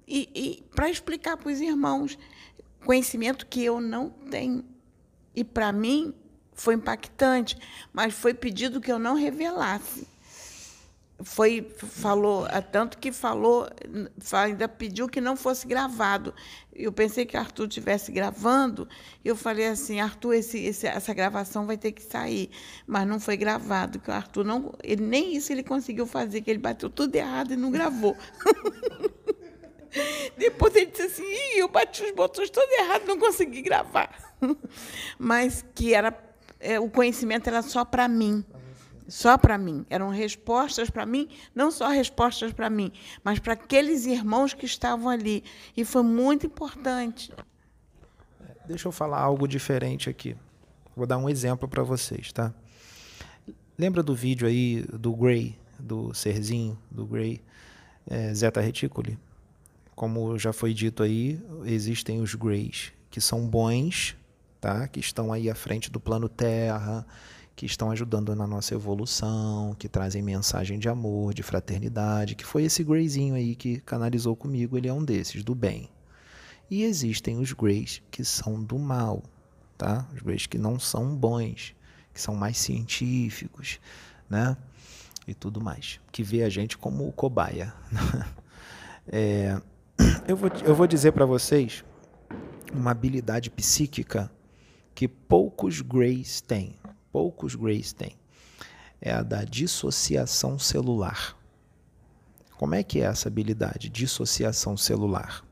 [0.07, 2.19] e, e para explicar para os irmãos
[2.85, 4.65] conhecimento que eu não tenho.
[5.35, 6.15] E para mim
[6.53, 7.57] foi impactante,
[7.93, 10.07] mas foi pedido que eu não revelasse.
[11.25, 13.69] Foi, falou, tanto que falou,
[14.33, 16.35] ainda pediu que não fosse gravado.
[16.75, 18.89] Eu pensei que Arthur estivesse gravando,
[19.25, 22.51] eu falei assim, Arthur, esse, esse, essa gravação vai ter que sair.
[22.87, 24.75] Mas não foi gravado, que o Arthur não.
[24.83, 28.17] Ele, nem isso ele conseguiu fazer, que ele bateu tudo errado e não gravou.
[30.37, 34.35] Depois ele disse assim, Ih, eu bati os botões todos errados, não consegui gravar.
[35.19, 36.13] Mas que era
[36.63, 38.45] é, o conhecimento era só para mim.
[39.09, 39.85] Só para mim.
[39.91, 45.09] Eram respostas para mim, não só respostas para mim, mas para aqueles irmãos que estavam
[45.09, 45.43] ali.
[45.77, 47.33] E foi muito importante.
[48.65, 50.37] Deixa eu falar algo diferente aqui.
[50.97, 52.55] Vou dar um exemplo para vocês, tá?
[53.77, 57.43] Lembra do vídeo aí do Gray, do serzinho, do Gray,
[58.07, 59.19] é, Zeta Reticuli?
[59.95, 64.17] Como já foi dito aí, existem os Greys, que são bons,
[64.61, 64.89] tá?
[64.89, 67.07] Que estão aí à frente do plano Terra,
[67.55, 72.65] que estão ajudando na nossa evolução, que trazem mensagem de amor, de fraternidade, que foi
[72.65, 75.91] esse Greyzinho aí que canalizou comigo, ele é um desses, do bem.
[76.71, 79.23] E existem os Greys que são do mal,
[79.77, 80.09] tá?
[80.15, 81.75] Os Greys que não são bons,
[82.15, 83.79] que são mais científicos,
[84.29, 84.57] né?
[85.27, 87.73] E tudo mais, que vê a gente como cobaia.
[89.07, 89.61] é,
[90.27, 91.85] eu, vou, eu vou dizer para vocês
[92.73, 94.31] uma habilidade psíquica
[94.95, 96.77] que poucos Greys têm
[97.13, 98.17] poucos Greys têm,
[99.01, 101.37] é a da dissociação celular.
[102.57, 105.45] Como é que é essa habilidade, dissociação celular?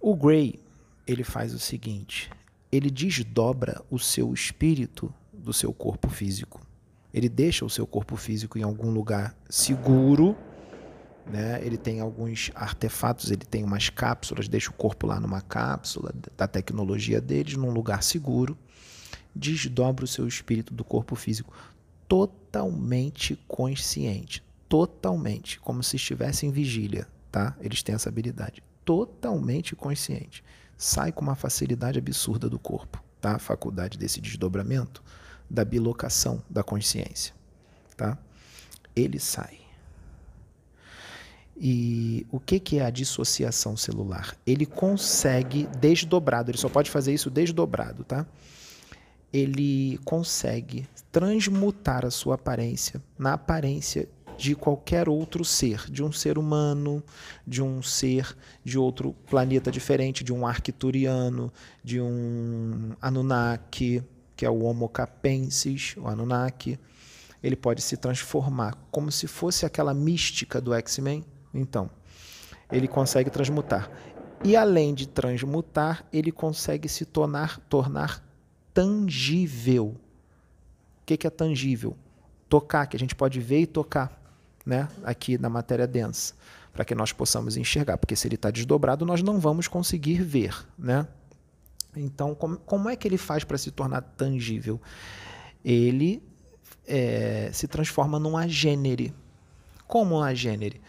[0.00, 0.58] O Grey,
[1.06, 2.30] ele faz o seguinte,
[2.72, 6.60] ele desdobra o seu espírito do seu corpo físico.
[7.12, 10.36] Ele deixa o seu corpo físico em algum lugar seguro,
[11.28, 11.60] né?
[11.62, 16.46] Ele tem alguns artefatos, ele tem umas cápsulas, deixa o corpo lá numa cápsula da
[16.46, 18.56] tecnologia deles, num lugar seguro
[19.38, 21.54] desdobra o seu espírito do corpo físico
[22.08, 27.56] totalmente consciente, totalmente, como se estivesse em vigília, tá?
[27.60, 30.42] Eles têm essa habilidade, totalmente consciente.
[30.76, 33.36] Sai com uma facilidade absurda do corpo, tá?
[33.36, 35.02] A faculdade desse desdobramento
[35.48, 37.34] da bilocação da consciência,
[37.96, 38.18] tá?
[38.96, 39.57] Ele sai.
[41.60, 44.36] E o que, que é a dissociação celular?
[44.46, 48.24] Ele consegue desdobrado, ele só pode fazer isso desdobrado, tá?
[49.32, 56.38] ele consegue transmutar a sua aparência na aparência de qualquer outro ser, de um ser
[56.38, 57.02] humano,
[57.46, 64.02] de um ser de outro planeta diferente, de um arcturiano, de um Anunnaki,
[64.36, 66.78] que é o Homo capensis, o Anunnaki.
[67.42, 71.24] Ele pode se transformar como se fosse aquela mística do X-Men.
[71.52, 71.90] Então,
[72.70, 73.90] ele consegue transmutar.
[74.44, 78.24] E além de transmutar, ele consegue se tornar, tornar
[78.72, 79.96] tangível.
[81.02, 81.96] O que é tangível?
[82.48, 84.22] Tocar, que a gente pode ver e tocar,
[84.64, 84.88] né?
[85.02, 86.34] aqui na matéria densa,
[86.72, 90.54] para que nós possamos enxergar, porque se ele está desdobrado, nós não vamos conseguir ver.
[90.78, 91.06] Né?
[91.96, 94.80] Então, como, como é que ele faz para se tornar tangível?
[95.64, 96.22] Ele
[96.86, 99.12] é, se transforma num agênere.
[99.86, 100.80] Como um agênere?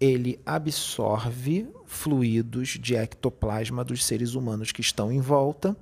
[0.00, 5.76] Ele absorve fluidos de ectoplasma dos seres humanos que estão em volta,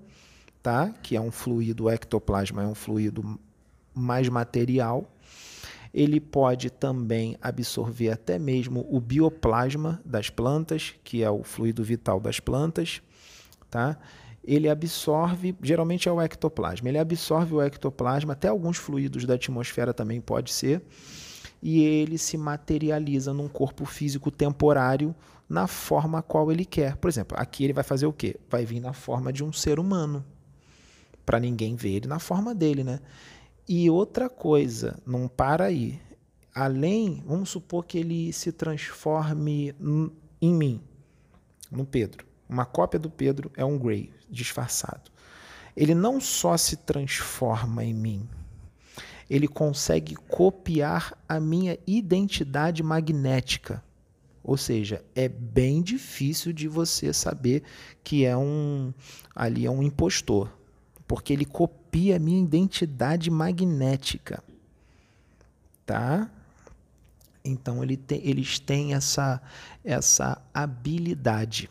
[0.60, 0.92] tá?
[1.02, 3.38] Que é um fluido, o ectoplasma é um fluido
[3.94, 5.08] mais material.
[5.94, 12.18] Ele pode também absorver até mesmo o bioplasma das plantas, que é o fluido vital
[12.18, 13.00] das plantas,
[13.70, 13.96] tá?
[14.44, 19.94] Ele absorve, geralmente é o ectoplasma, ele absorve o ectoplasma, até alguns fluidos da atmosfera
[19.94, 20.82] também pode ser
[21.62, 25.14] e ele se materializa num corpo físico temporário
[25.48, 26.96] na forma qual ele quer.
[26.96, 28.36] Por exemplo, aqui ele vai fazer o quê?
[28.48, 30.24] Vai vir na forma de um ser humano,
[31.24, 33.00] para ninguém ver ele na forma dele, né?
[33.66, 36.00] E outra coisa, não para aí.
[36.54, 39.74] Além, vamos supor que ele se transforme
[40.40, 40.80] em mim,
[41.70, 42.26] no Pedro.
[42.48, 45.10] Uma cópia do Pedro é um Grey disfarçado.
[45.76, 48.28] Ele não só se transforma em mim,
[49.28, 53.82] ele consegue copiar a minha identidade magnética.
[54.42, 57.62] Ou seja, é bem difícil de você saber
[58.02, 58.94] que é um
[59.34, 60.50] ali é um impostor,
[61.06, 64.42] porque ele copia a minha identidade magnética.
[65.84, 66.30] Tá?
[67.44, 69.42] Então ele tem, eles têm essa
[69.84, 71.68] essa habilidade.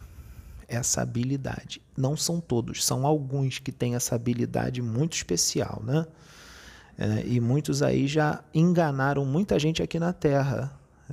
[0.67, 1.81] Essa habilidade.
[1.95, 6.05] Não são todos, são alguns que têm essa habilidade muito especial, né?
[6.97, 10.71] É, e muitos aí já enganaram muita gente aqui na Terra.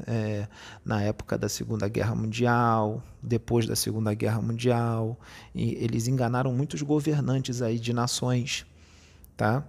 [0.08, 0.48] É,
[0.84, 5.16] na época da Segunda Guerra Mundial, depois da Segunda Guerra Mundial,
[5.54, 8.66] e eles enganaram muitos governantes aí de nações,
[9.36, 9.64] tá?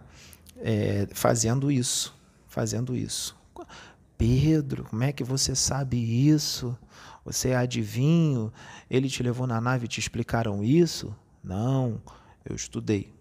[0.57, 2.11] É, fazendo isso,
[2.47, 3.37] fazendo isso.
[4.17, 6.75] Pedro, como é que você sabe isso?
[7.23, 8.51] Você é adivinho?
[8.89, 11.15] Ele te levou na nave e te explicaram isso?
[11.43, 12.01] Não,
[12.43, 13.13] eu estudei,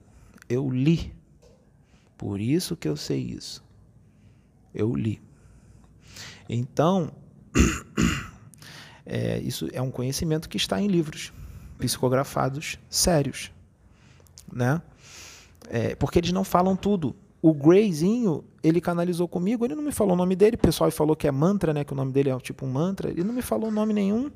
[0.48, 1.14] eu li
[2.16, 3.62] por isso que eu sei isso.
[4.74, 5.20] Eu li.
[6.48, 7.12] Então,
[9.06, 11.32] é, isso é um conhecimento que está em livros
[11.78, 13.50] psicografados sérios,
[14.52, 14.80] né?
[15.68, 17.16] É, porque eles não falam tudo.
[17.40, 21.14] O Grayzinho, ele canalizou comigo, ele não me falou o nome dele, o pessoal falou
[21.14, 23.42] que é mantra, né, que o nome dele é tipo um mantra, ele não me
[23.42, 24.30] falou nome nenhum.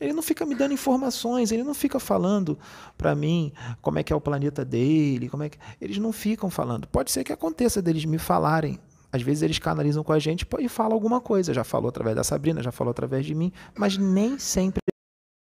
[0.00, 2.58] Ele não fica me dando informações, ele não fica falando
[2.96, 6.48] para mim como é que é o planeta dele, como é que eles não ficam
[6.50, 6.86] falando.
[6.86, 8.78] Pode ser que aconteça deles me falarem.
[9.10, 11.54] Às vezes eles canalizam com a gente e falam alguma coisa.
[11.54, 14.80] Já falou através da Sabrina, já falou através de mim, mas nem sempre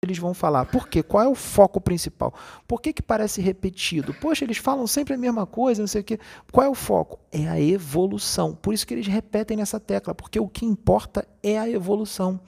[0.03, 0.65] eles vão falar.
[0.65, 1.01] Por quê?
[1.01, 2.33] Qual é o foco principal?
[2.67, 4.13] Por que, que parece repetido?
[4.13, 6.19] Poxa, eles falam sempre a mesma coisa, não sei o quê.
[6.51, 7.19] Qual é o foco?
[7.31, 8.53] É a evolução.
[8.53, 12.39] Por isso que eles repetem nessa tecla, porque o que importa é a evolução.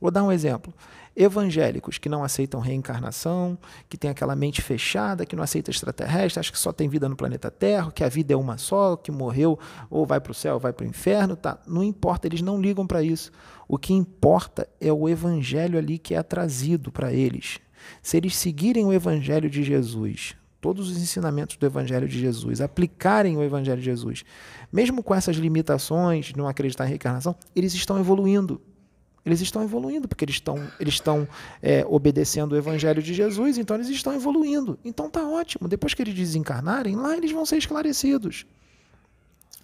[0.00, 0.74] Vou dar um exemplo
[1.20, 6.50] evangélicos que não aceitam reencarnação, que tem aquela mente fechada, que não aceita extraterrestre, acha
[6.50, 9.58] que só tem vida no planeta Terra, que a vida é uma só, que morreu
[9.90, 11.58] ou vai para o céu, ou vai para o inferno, tá?
[11.66, 13.30] Não importa, eles não ligam para isso.
[13.68, 17.58] O que importa é o evangelho ali que é trazido para eles.
[18.02, 23.36] Se eles seguirem o evangelho de Jesus, todos os ensinamentos do Evangelho de Jesus, aplicarem
[23.36, 24.24] o Evangelho de Jesus,
[24.70, 28.60] mesmo com essas limitações não acreditar em reencarnação, eles estão evoluindo.
[29.30, 31.26] Eles estão evoluindo, porque eles estão, eles estão
[31.62, 34.78] é, obedecendo o Evangelho de Jesus, então eles estão evoluindo.
[34.84, 35.68] Então tá ótimo.
[35.68, 38.46] Depois que eles desencarnarem, lá eles vão ser esclarecidos.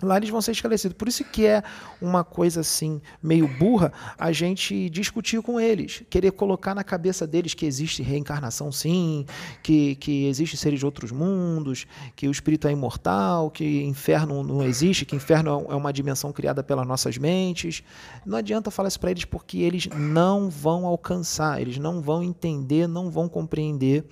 [0.03, 0.97] Lá eles vão ser esclarecidos.
[0.97, 1.62] Por isso que é
[2.03, 6.03] uma coisa assim, meio burra, a gente discutir com eles.
[6.11, 9.24] Querer colocar na cabeça deles que existe reencarnação sim,
[9.62, 14.62] que, que existe seres de outros mundos, que o espírito é imortal, que inferno não
[14.62, 17.82] existe, que inferno é, é uma dimensão criada pelas nossas mentes.
[18.24, 22.86] Não adianta falar isso para eles porque eles não vão alcançar, eles não vão entender,
[22.86, 24.05] não vão compreender.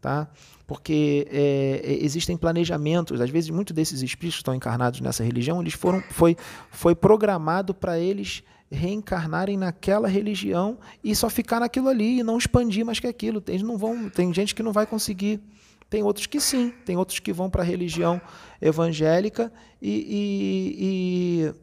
[0.00, 0.28] Tá?
[0.68, 3.18] Porque é, é, existem planejamentos.
[3.22, 6.36] Às vezes, muitos desses espíritos que estão encarnados nessa religião, eles foram, foi,
[6.70, 12.84] foi programado para eles reencarnarem naquela religião e só ficar naquilo ali e não expandir
[12.84, 13.42] mais que aquilo.
[13.48, 15.40] Eles não vão, tem gente que não vai conseguir.
[15.88, 18.20] Tem outros que sim, tem outros que vão para a religião
[18.60, 19.50] evangélica
[19.80, 21.54] e,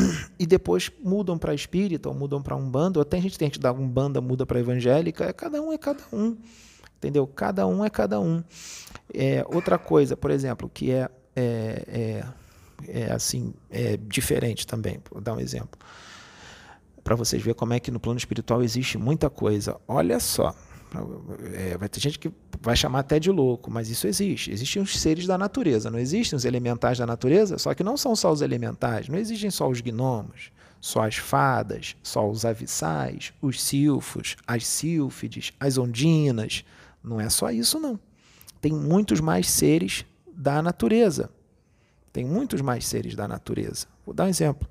[0.00, 3.50] e, e depois mudam para espírita ou mudam para umbanda, ou até a gente tem
[3.50, 6.34] que dar umbanda, muda para evangélica, é cada um é cada um,
[7.04, 7.26] entendeu?
[7.26, 8.42] Cada um é cada um.
[9.12, 12.24] É, outra coisa, por exemplo, que é, é,
[12.88, 15.78] é, é assim, é diferente também, vou dar um exemplo,
[17.02, 19.76] para vocês verem como é que no plano espiritual existe muita coisa.
[19.86, 20.54] Olha só,
[21.52, 24.50] é, vai ter gente que vai chamar até de louco, mas isso existe.
[24.50, 27.58] Existem os seres da natureza, não existem os elementais da natureza?
[27.58, 30.50] Só que não são só os elementais, não existem só os gnomos,
[30.80, 36.64] só as fadas, só os avissais, os silfos, as sílfides, as ondinas.
[37.04, 38.00] Não é só isso, não.
[38.60, 41.30] Tem muitos mais seres da natureza.
[42.10, 43.86] Tem muitos mais seres da natureza.
[44.06, 44.66] Vou dar um exemplo.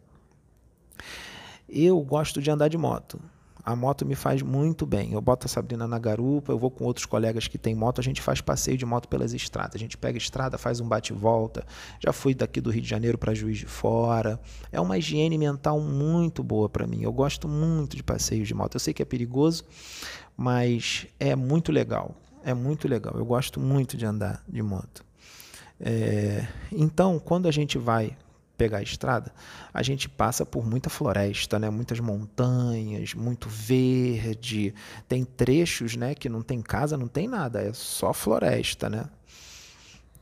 [1.70, 3.20] Eu gosto de andar de moto.
[3.66, 5.14] A moto me faz muito bem.
[5.14, 8.04] Eu boto a Sabrina na garupa, eu vou com outros colegas que têm moto, a
[8.04, 9.76] gente faz passeio de moto pelas estradas.
[9.76, 11.66] A gente pega a estrada, faz um bate-volta.
[12.00, 14.40] Já fui daqui do Rio de Janeiro para Juiz de Fora.
[14.72, 17.04] É uma higiene mental muito boa para mim.
[17.04, 18.76] Eu gosto muito de passeios de moto.
[18.76, 19.64] Eu sei que é perigoso,
[20.36, 22.16] mas é muito legal.
[22.44, 23.14] É muito legal.
[23.16, 25.04] Eu gosto muito de andar de moto.
[25.80, 28.16] É, então, quando a gente vai
[28.58, 29.34] pegar a estrada,
[29.74, 31.70] a gente passa por muita floresta, né?
[31.70, 34.74] muitas montanhas, muito verde.
[35.08, 38.90] Tem trechos né, que não tem casa, não tem nada, é só floresta.
[38.90, 39.06] Né?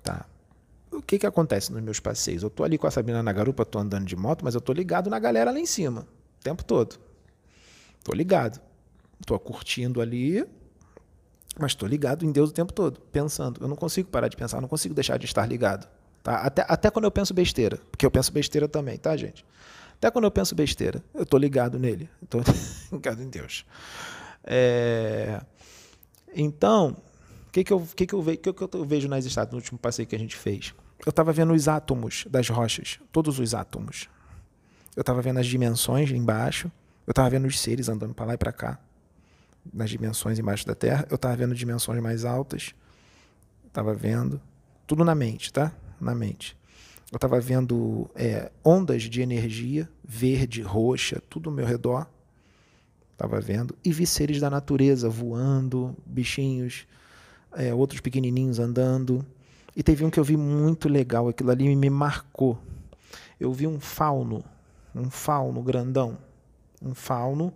[0.04, 0.26] Tá.
[0.92, 2.44] O que, que acontece nos meus passeios?
[2.44, 4.74] Eu tô ali com a Sabina na garupa, tô andando de moto, mas eu tô
[4.74, 6.02] ligado na galera lá em cima,
[6.40, 7.00] o tempo todo.
[8.04, 8.60] Tô ligado.
[9.26, 10.44] Tô curtindo ali,
[11.60, 13.62] mas tô ligado em Deus o tempo todo, pensando.
[13.62, 15.88] Eu não consigo parar de pensar, não consigo deixar de estar ligado.
[16.24, 16.38] Tá?
[16.38, 19.46] Até, até quando eu penso besteira, porque eu penso besteira também, tá, gente?
[19.94, 22.42] Até quando eu penso besteira, eu estou ligado nele, estou
[22.92, 23.66] ligado em Deus.
[24.44, 25.42] É...
[26.34, 26.96] Então,
[27.48, 29.78] o que, que, eu, que, que, eu, que, que eu vejo nas estátuas no último
[29.78, 30.74] passeio que a gente fez?
[31.06, 34.08] Eu estava vendo os átomos das rochas, todos os átomos.
[34.96, 36.72] Eu estava vendo as dimensões embaixo,
[37.06, 38.80] eu estava vendo os seres andando para lá e para cá,
[39.74, 41.06] nas dimensões embaixo da Terra.
[41.10, 42.74] Eu estava vendo dimensões mais altas,
[43.68, 44.42] estava vendo,
[44.88, 45.74] tudo na mente, tá?
[46.02, 46.58] na mente.
[47.12, 52.08] Eu estava vendo é, ondas de energia, verde, roxa, tudo ao meu redor.
[53.12, 53.76] Estava vendo.
[53.86, 56.88] E vi seres da natureza voando, bichinhos,
[57.54, 59.26] é, outros pequenininhos andando.
[59.76, 62.58] E teve um que eu vi muito legal, aquilo ali me marcou.
[63.40, 64.44] Eu vi um fauno,
[64.96, 66.18] um fauno grandão,
[66.82, 67.54] um fauno,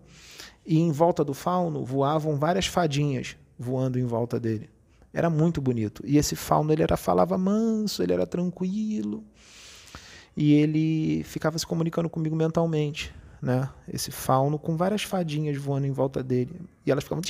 [0.65, 4.69] e em volta do fauno voavam várias fadinhas voando em volta dele.
[5.13, 6.03] Era muito bonito.
[6.05, 9.23] E esse fauno ele era falava manso, ele era tranquilo.
[10.35, 13.69] E ele ficava se comunicando comigo mentalmente, né?
[13.87, 16.59] Esse fauno com várias fadinhas voando em volta dele.
[16.85, 17.23] E elas ficavam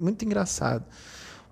[0.00, 0.84] muito engraçado.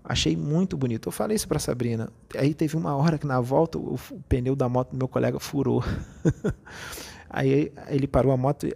[0.04, 1.08] Achei muito bonito.
[1.08, 2.10] Eu falei isso para Sabrina.
[2.36, 3.96] Aí teve uma hora que na volta o,
[4.28, 5.84] pneu da moto do meu colega furou.
[7.30, 8.66] Aí ele parou a moto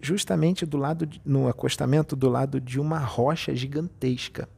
[0.00, 4.48] justamente do lado de, no acostamento do lado de uma rocha gigantesca.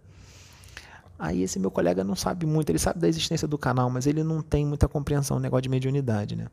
[1.18, 4.24] Aí esse meu colega não sabe muito, ele sabe da existência do canal, mas ele
[4.24, 6.49] não tem muita compreensão do negócio de mediunidade, né?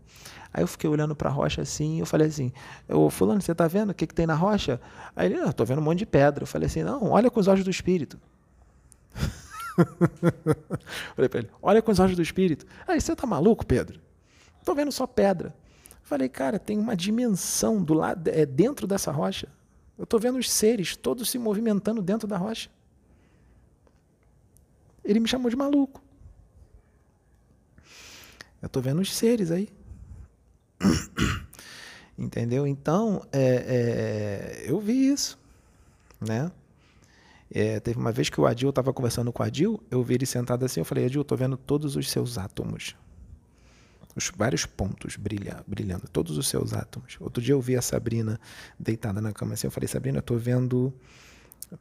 [0.53, 2.51] Aí eu fiquei olhando para a rocha assim, eu falei assim:
[2.87, 4.79] "Ô fulano, você tá vendo o que que tem na rocha?"
[5.15, 6.43] Aí ele: "Eu tô vendo um monte de pedra".
[6.43, 8.19] Eu falei assim: "Não, olha com os olhos do espírito".
[11.15, 12.67] falei para ele: "Olha com os olhos do espírito".
[12.87, 13.99] Aí você tá maluco, Pedro?
[14.63, 15.55] Tô vendo só pedra.
[16.09, 19.47] Falei: "Cara, tem uma dimensão do lado é dentro dessa rocha.
[19.97, 22.69] Eu tô vendo os seres todos se movimentando dentro da rocha".
[25.03, 26.01] Ele me chamou de maluco.
[28.61, 29.69] Eu estou vendo os seres aí.
[32.17, 32.67] Entendeu?
[32.67, 35.39] Então, é, é, eu vi isso.
[36.19, 36.51] Né?
[37.49, 40.25] É, teve uma vez que o Adil estava conversando com o Adil, eu vi ele
[40.25, 42.95] sentado assim, eu falei, Adil, estou vendo todos os seus átomos.
[44.19, 47.15] Os vários pontos brilha, brilhando, todos os seus átomos.
[47.21, 48.37] Outro dia eu vi a Sabrina
[48.77, 50.93] deitada na cama assim, eu falei, Sabrina, estou vendo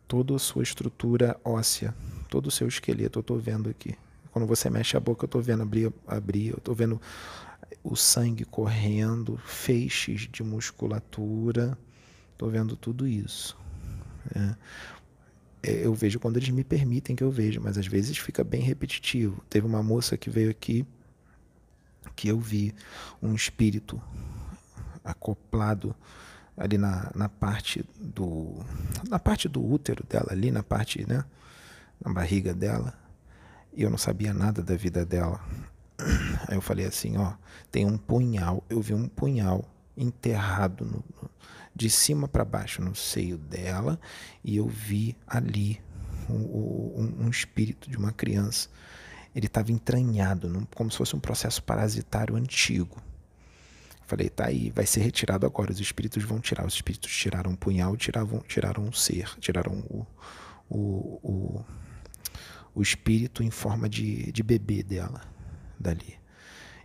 [0.07, 1.93] toda a sua estrutura óssea,
[2.30, 3.97] todo o seu esqueleto, eu estou vendo aqui.
[4.30, 7.01] Quando você mexe a boca, eu estou vendo abrir, abrir eu estou vendo
[7.82, 11.76] o sangue correndo, feixes de musculatura,
[12.34, 13.59] estou vendo tudo isso.
[14.32, 14.55] É.
[15.61, 15.86] é.
[15.86, 19.43] Eu vejo quando eles me permitem que eu veja, mas às vezes fica bem repetitivo.
[19.51, 20.86] Teve uma moça que veio aqui
[22.15, 22.75] que eu vi
[23.23, 24.01] um espírito
[25.05, 25.95] acoplado
[26.57, 28.55] ali na, na parte do
[29.09, 31.25] na parte do útero dela ali na parte né
[32.05, 32.95] na barriga dela
[33.73, 35.41] e eu não sabia nada da vida dela.
[36.49, 37.35] Aí eu falei assim ó
[37.71, 39.65] tem um punhal eu vi um punhal
[39.97, 41.31] enterrado no, no,
[41.75, 44.01] de cima para baixo no seio dela
[44.45, 45.81] e eu vi ali
[46.29, 48.69] um, um, um espírito de uma criança
[49.39, 53.03] ele estava entranhado num, como se fosse um processo parasitário antigo
[54.09, 55.70] Falei, tá aí, vai ser retirado agora.
[55.70, 56.66] Os espíritos vão tirar.
[56.66, 60.07] Os espíritos tiraram um punhal, tiravam, tiraram um ser, tiraram o,
[60.66, 60.78] o,
[61.22, 61.64] o,
[62.74, 65.20] o espírito em forma de, de bebê dela,
[65.78, 66.18] dali.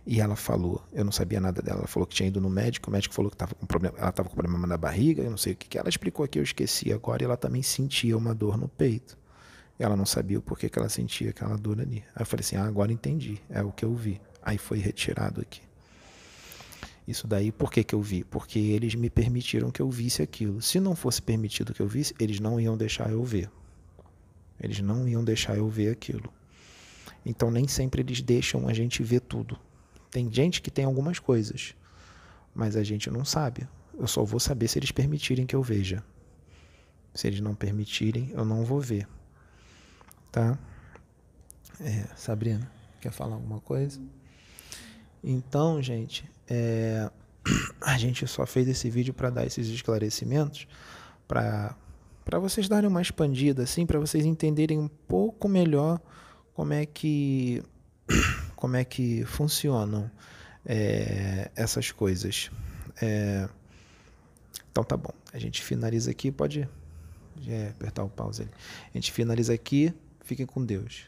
[0.06, 2.90] E ela falou, eu não sabia nada dela, ela falou que tinha ido no médico,
[2.90, 5.38] o médico falou que tava com problema, ela estava com problema na barriga, eu não
[5.38, 8.34] sei o que, que ela explicou aqui, eu esqueci agora, e ela também sentia uma
[8.34, 9.16] dor no peito.
[9.78, 12.04] Ela não sabia o porquê que ela sentia aquela dor ali.
[12.14, 14.20] Aí eu falei assim: ah, agora entendi, é o que eu vi.
[14.42, 15.62] Aí foi retirado aqui.
[17.06, 18.24] Isso daí, por que, que eu vi?
[18.24, 20.62] Porque eles me permitiram que eu visse aquilo.
[20.62, 23.50] Se não fosse permitido que eu visse, eles não iam deixar eu ver.
[24.58, 26.32] Eles não iam deixar eu ver aquilo.
[27.26, 29.58] Então nem sempre eles deixam a gente ver tudo.
[30.10, 31.74] Tem gente que tem algumas coisas,
[32.54, 33.66] mas a gente não sabe.
[33.98, 36.02] Eu só vou saber se eles permitirem que eu veja.
[37.12, 39.06] Se eles não permitirem, eu não vou ver.
[40.34, 40.58] Tá?
[41.80, 42.68] É, Sabrina,
[43.00, 44.00] quer falar alguma coisa?
[45.22, 47.08] Então, gente, é,
[47.80, 50.66] a gente só fez esse vídeo para dar esses esclarecimentos,
[51.28, 51.76] para
[52.24, 56.00] para vocês darem uma expandida, assim, para vocês entenderem um pouco melhor
[56.52, 57.62] como é que
[58.56, 60.10] como é que funcionam
[60.66, 62.50] é, essas coisas.
[63.00, 63.48] É,
[64.68, 66.68] então tá bom, a gente finaliza aqui, pode
[67.46, 68.50] é, apertar o pause ali.
[68.92, 69.94] A gente finaliza aqui,
[70.24, 71.06] fiquem com Deus.